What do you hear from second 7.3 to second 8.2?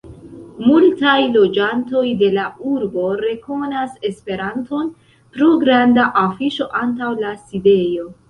sidejo.